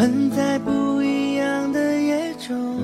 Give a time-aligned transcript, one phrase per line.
[0.00, 2.82] 们在不一样的夜中，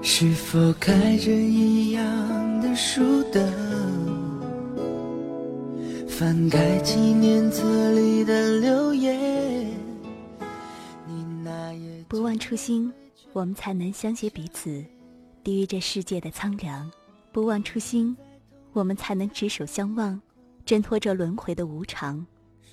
[0.00, 3.46] 是否开着一样的书灯？
[6.08, 9.66] 翻开纪念册里的留言，
[11.06, 12.90] 你那夜不忘初心，
[13.34, 14.82] 我们才能相携彼此，
[15.44, 16.90] 抵御这世界的苍凉；
[17.32, 18.16] 不忘初心，
[18.72, 20.18] 我们才能执手相望，
[20.64, 22.24] 挣脱这轮回的无常；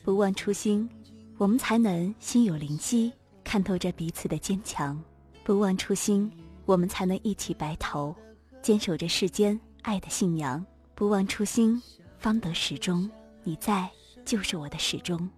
[0.05, 0.89] 不忘初心，
[1.37, 3.11] 我们才能心有灵犀，
[3.43, 4.95] 看透着彼此的坚强；
[5.43, 6.31] 不忘初心，
[6.65, 8.15] 我们才能一起白头，
[8.61, 10.63] 坚守着世间爱的信仰；
[10.95, 11.81] 不忘初心，
[12.17, 13.09] 方得始终。
[13.43, 13.89] 你在，
[14.23, 15.29] 就是我的始终。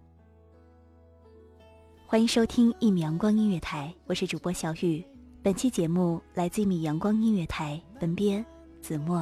[2.05, 5.03] 欢迎收听一米阳光音乐台，我是主播小雨。
[5.41, 8.45] 本期节目来自一米阳光音乐台，文编
[8.83, 9.17] 子墨。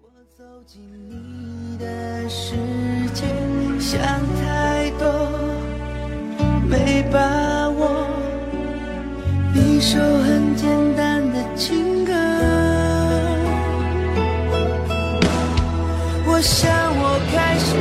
[0.00, 0.08] 我
[0.38, 0.80] 走进
[1.10, 2.54] 你的世
[3.14, 3.26] 界，
[3.80, 4.00] 想
[4.36, 5.49] 太多，
[6.70, 8.06] 没把握。
[9.52, 12.12] 一首很简单的情歌，
[16.26, 17.74] 我想我开始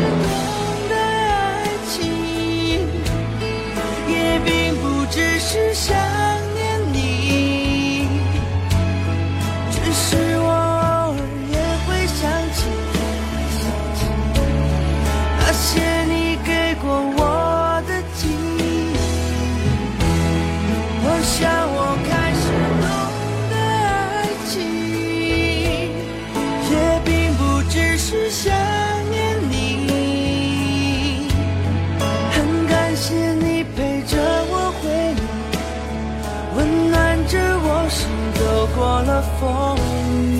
[39.21, 39.77] 风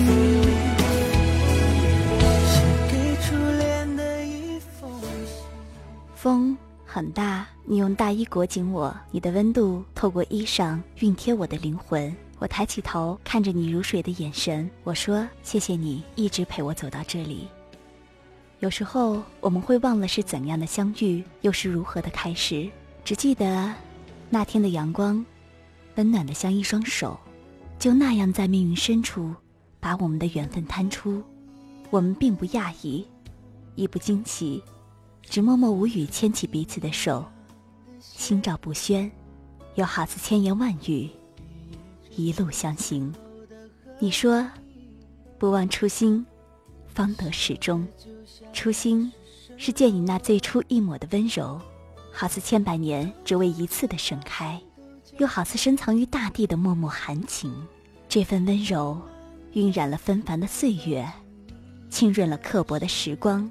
[0.06, 0.42] 雨。
[2.46, 5.44] 写给初恋的一封信。
[6.14, 12.14] 风很大，你用大衣裹紧我，你的温度透过衣裳熨贴我的灵魂。
[12.38, 17.46] 我抬起头看着你如水的眼神，我说：“谢谢你一直陪我走到这里。”
[18.60, 22.68] 有时候我们会忘了是怎样的相遇，又是如何的开始，
[23.04, 23.72] 只记得
[24.30, 25.24] 那天的阳光，
[25.96, 27.18] 温暖的像一双手，
[27.80, 29.34] 就那样在命运深处
[29.80, 31.22] 把我们的缘分摊出。
[31.88, 33.04] 我们并不讶异，
[33.74, 34.62] 亦不惊奇，
[35.22, 37.24] 只默默无语牵起彼此的手，
[37.98, 39.10] 心照不宣，
[39.76, 41.08] 又好似千言万语，
[42.14, 43.12] 一路相行。
[43.98, 44.46] 你说，
[45.38, 46.24] 不忘初心，
[46.86, 47.88] 方得始终。
[48.52, 49.10] 初心
[49.56, 51.58] 是见你那最初一抹的温柔，
[52.12, 54.60] 好似千百年只为一次的盛开，
[55.20, 57.52] 又好似深藏于大地的脉脉含情。
[58.08, 58.98] 这份温柔，
[59.52, 61.06] 晕染了纷繁的岁月，
[61.90, 63.48] 浸润了刻薄的时光，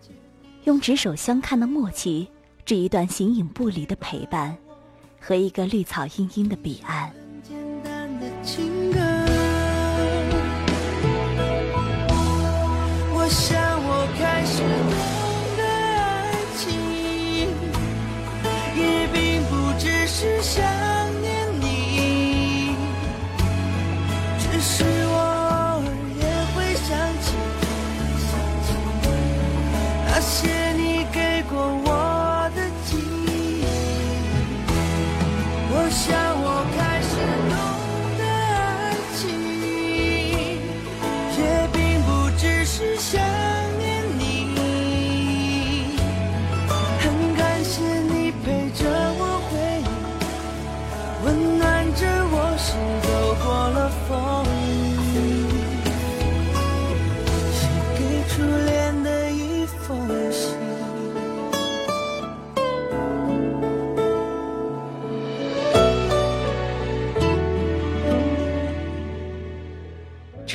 [0.64, 2.28] 用执手相看的默契，
[2.66, 4.58] 织一段形影不离的陪伴，
[5.22, 7.14] 和一个绿草茵茵的彼岸。
[13.14, 15.06] 我想我开始懂
[15.56, 15.64] 得
[16.02, 16.66] 爱情，
[18.76, 20.89] 也并不只是想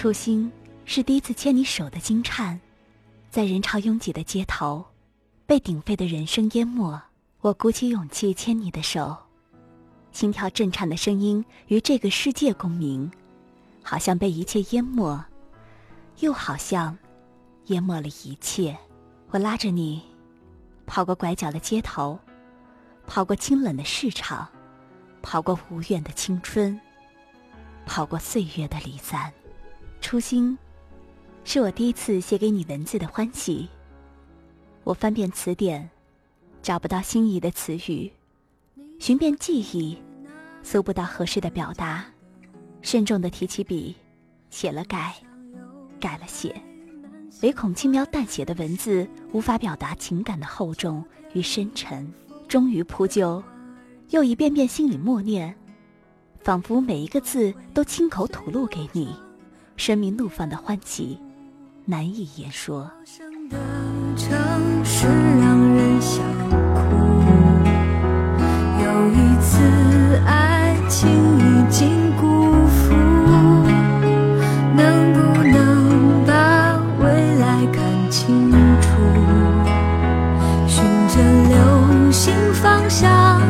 [0.04, 0.52] 初心
[0.84, 2.60] 是第一次牵你手的惊颤，
[3.30, 4.84] 在人潮拥挤的街头，
[5.46, 7.00] 被鼎沸的人声淹没。
[7.40, 9.16] 我鼓起勇气牵你的手，
[10.12, 13.10] 心跳震颤的声音与这个世界共鸣，
[13.82, 15.18] 好像被一切淹没，
[16.18, 16.94] 又好像
[17.68, 18.76] 淹没了一切。
[19.30, 20.02] 我拉着你，
[20.84, 22.20] 跑过拐角的街头，
[23.06, 24.46] 跑过清冷的市场，
[25.22, 26.78] 跑过无怨的青春，
[27.86, 29.32] 跑过岁月的离散。
[30.04, 30.58] 初心，
[31.44, 33.66] 是我第一次写给你文字的欢喜。
[34.84, 35.88] 我翻遍词典，
[36.60, 38.12] 找不到心仪的词语；
[39.00, 39.96] 寻遍记忆，
[40.62, 42.04] 搜不到合适的表达。
[42.82, 43.96] 慎重的提起笔，
[44.50, 45.14] 写了改，
[45.98, 46.54] 改了写，
[47.40, 51.02] 唯恐轻描淡写的文字无法表达情感的厚重
[51.32, 52.12] 与深沉。
[52.46, 53.42] 终于铺就，
[54.10, 55.56] 又一遍遍心里默念，
[56.40, 59.16] 仿佛每一个字都亲口吐露给你。
[59.76, 61.18] 生命怒放的欢喜，
[61.84, 62.78] 难以言说。
[62.80, 63.58] 陌生的
[64.16, 66.24] 城市让人想
[66.74, 66.80] 哭，
[68.82, 69.58] 有一次
[70.24, 72.94] 爱情已经辜负，
[74.76, 78.50] 能不能把未来看清
[78.80, 78.88] 楚？
[80.66, 81.14] 循着
[81.48, 81.54] 流
[82.12, 83.42] 星方向，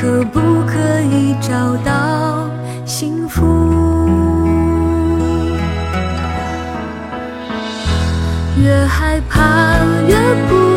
[0.00, 2.07] 可不可以找到
[10.34, 10.67] 不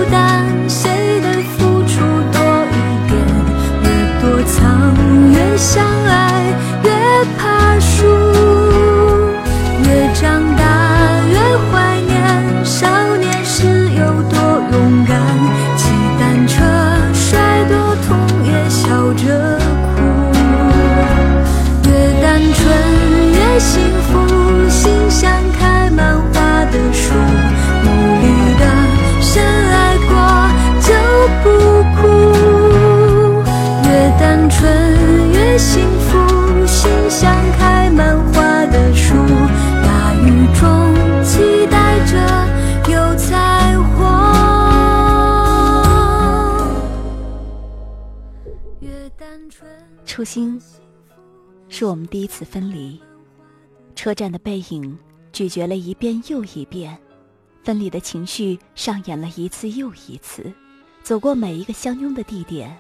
[50.32, 50.58] 心，
[51.68, 52.98] 是我们第一次分离。
[53.96, 54.98] 车站的背影
[55.34, 56.98] 咀嚼了一遍又一遍，
[57.66, 60.50] 分离的情绪上演了一次又一次。
[61.04, 62.74] 走过每一个相拥的地点，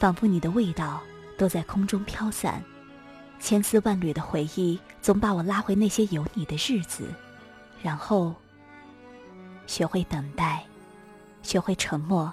[0.00, 1.00] 仿佛你的味道
[1.38, 2.60] 都在空中飘散。
[3.38, 7.04] 千丝万缕的回忆总把我拉回那些有你的日子，
[7.80, 8.34] 然后
[9.68, 10.66] 学会等待，
[11.42, 12.32] 学会沉默，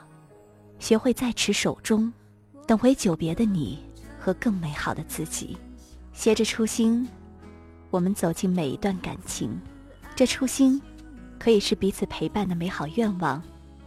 [0.80, 2.12] 学会在持手中，
[2.66, 3.78] 等回久别的你
[4.22, 5.58] 和更美好的自己。
[6.14, 7.08] 携着初心，
[7.90, 9.60] 我们走进每一段感情。
[10.16, 10.80] 这初心，
[11.40, 13.42] 可以是彼此陪伴的美好愿望，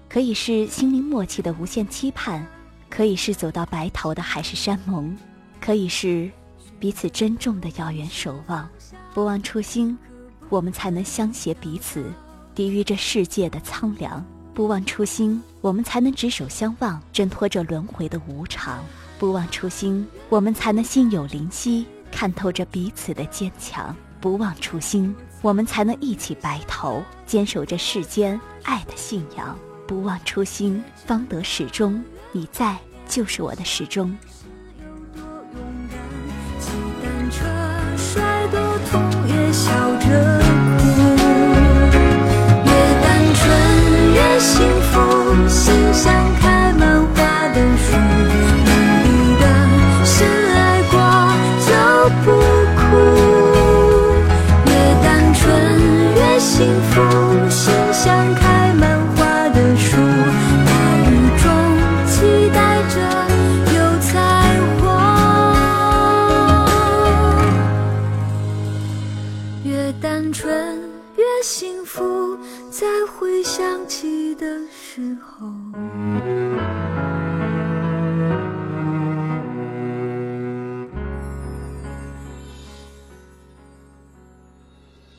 [0.09, 2.45] 可以是心灵默契的无限期盼，
[2.91, 5.17] 可以是走到白头的海誓山盟，
[5.61, 6.31] 可以是
[6.81, 8.69] 彼此珍重的遥远守望。
[9.13, 9.97] 不忘初心，
[10.49, 12.11] 我们才能相携彼此，
[12.55, 14.25] 抵御这世界的苍凉。
[14.55, 18.83] 不忘初心，我们才能执手相望，挣脱这轮回的无常。
[19.19, 23.95] 不忘初心，我们才能心有灵犀，看透这彼此的坚强。
[24.21, 29.57] 不忘初心，我们才能一起白头，坚守这世间爱的信仰。
[29.87, 32.03] 不忘初心，方得始终。
[32.33, 34.17] 你在，就是我的始终。
[42.65, 42.71] 越
[43.03, 43.43] 单纯
[44.15, 46.54] 越幸福，心像开
[70.35, 70.77] 春
[71.17, 72.37] 越幸福
[72.69, 75.47] 再回想起的时候。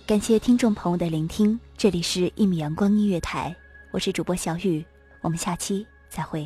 [0.06, 3.56] 感谢听众朋友的聆听这里是一米阳光音乐台
[3.92, 4.86] 我是主播小雨
[5.22, 6.46] 我们下期再会。